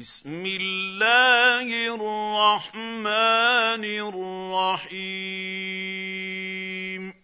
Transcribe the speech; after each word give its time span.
بسم 0.00 0.44
الله 0.46 1.94
الرحمن 1.94 3.84
الرحيم. 4.84 7.14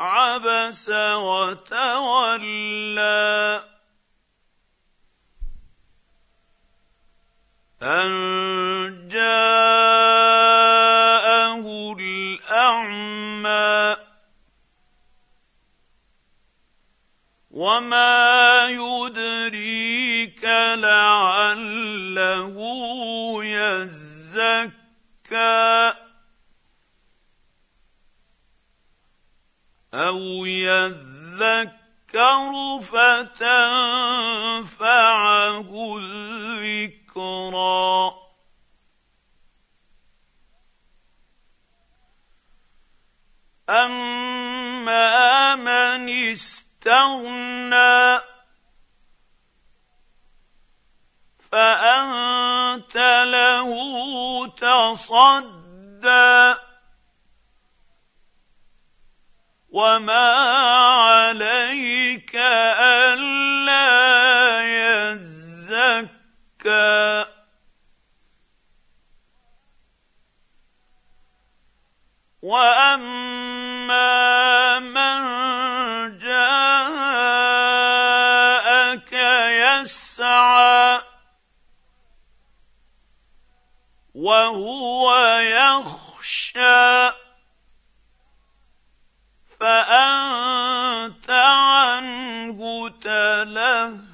عبس 0.00 0.88
وتولى 1.14 1.64
أن 7.82 9.08
جاءه 9.08 9.54
الأعمى. 11.98 14.13
وما 17.54 18.66
يدريك 18.66 20.44
لعله 20.74 22.54
يزكى 23.44 24.74
أو 29.94 30.46
يذكر 30.46 31.84
فتنفعه 32.82 33.98
الذكرى 35.98 37.64
اما 43.70 45.54
من 45.56 46.08
استغنى 46.84 48.20
فأنت 51.52 52.96
له 53.24 53.70
تصدى. 54.46 55.54
وما 59.70 60.30
عليك 61.02 62.36
ألا 62.80 63.90
يزكى. 65.12 66.14
وأما 72.42 73.43
وهو 84.24 85.14
يخشى 85.40 87.10
فأنت 89.60 91.30
عنه 91.30 92.88
تلهى. 92.88 94.04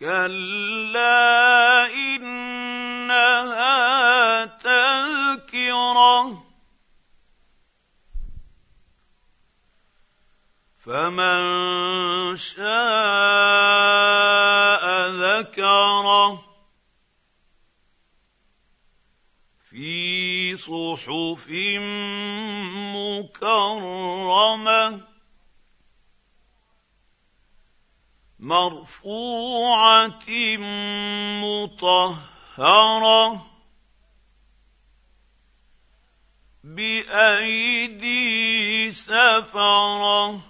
كلا 0.00 0.57
فمن 10.88 12.36
شاء 12.36 12.64
ذكره 15.10 16.44
في 19.70 20.56
صحف 20.56 21.48
مكرمه 22.96 25.00
مرفوعه 28.38 30.26
مطهره 31.44 33.46
بايدي 36.64 38.28
سفره 38.92 40.47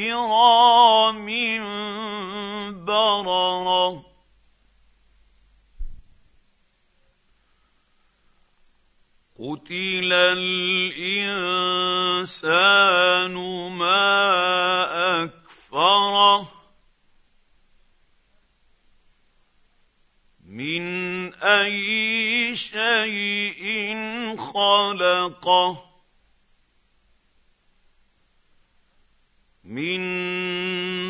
كرام 0.00 1.28
برره 2.84 4.04
قتل 9.38 10.12
الانسان 10.92 11.64
ما 13.76 14.02
اكفره 15.22 16.48
من 20.44 20.84
اي 21.34 22.56
شيء 22.56 24.36
خلقه 24.36 25.89
من 29.70 30.00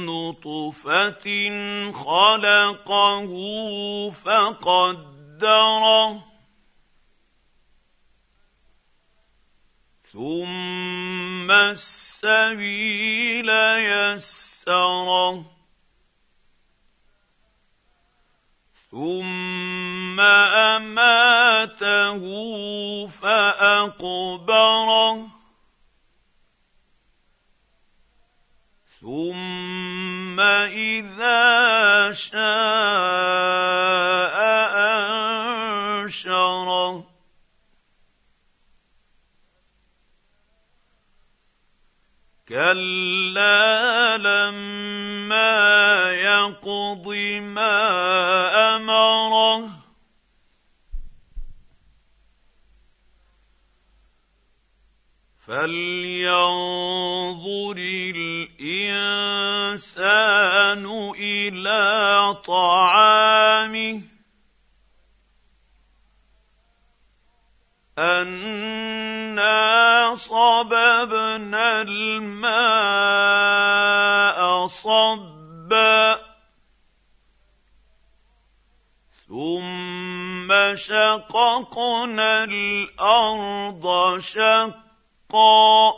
نطفه 0.06 1.24
خلقه 1.92 3.30
فقدره 4.10 6.22
ثم 10.12 11.50
السبيل 11.50 13.48
يسره 13.78 15.44
ثم 18.90 20.20
اماته 20.20 22.20
فاقبره 23.06 24.50
اذا 30.80 32.12
شاء 32.12 32.40
انشره 36.04 37.10
كلا 42.48 44.16
لما 44.18 46.12
يقض 46.12 47.08
ما 47.40 48.76
امره 48.76 49.70
فلينظر 56.20 56.90
الانسان 57.76 58.79
الماء 71.82 72.56
صبا. 74.66 76.20
ثم 79.28 80.74
شققنا 80.74 82.44
الأرض 82.44 84.18
شقا. 84.18 85.92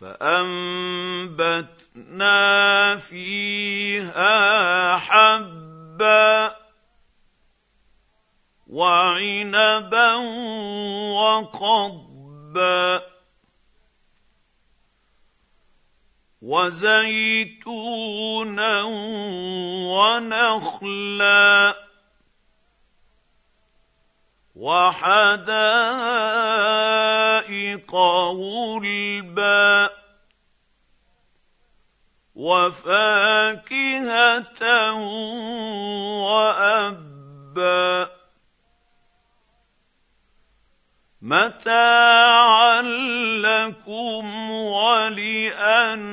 فأنبتنا 0.00 0.46
فيها 2.96 4.96
حبا. 4.96 6.59
وعنبا 8.70 10.14
وقضبا 11.18 13.02
وزيتونا 16.42 17.92
ونخلا 19.92 21.74
وحدائق 24.56 25.14
غلبا 27.94 29.90
وفاكهه 32.34 33.82
وابا 36.22 38.19
متاعا 41.22 42.82
لكم 43.42 44.50
ولأنعامكم. 44.50 46.10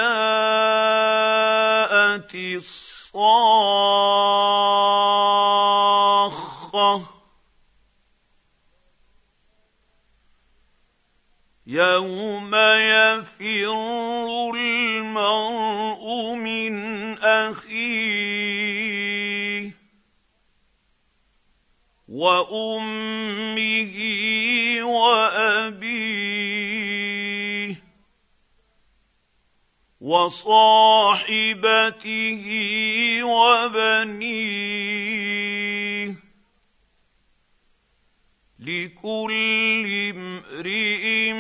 الصاخة 2.35 3.97
يوم 11.67 12.55
يفر 12.55 14.57
المرء 15.19 16.35
من 16.35 16.75
أخيه 17.19 18.27
وأمه 22.09 23.97
وأبيه 24.83 26.17
وصاحبته 30.01 31.25
وبنيه 33.25 34.67
لكل 38.61 40.13
امرئ 40.17 41.33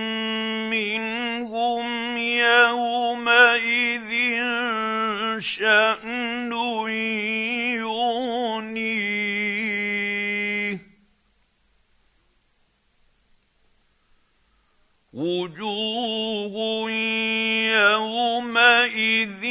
منهم 0.70 2.16
يومئذ 2.16 4.10
شأن 5.38 6.52
يغنيه. 7.78 9.16
وجوه 15.12 16.90
يومئذ 17.80 19.44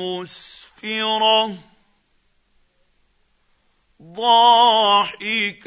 مسفرة. 0.00 1.67
ضاحكة 4.02 5.66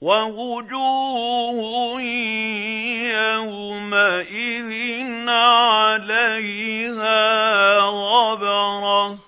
ووجوه 0.00 1.60
يومئذ 3.12 4.70
عليها 5.28 7.16
غبرة 7.80 9.18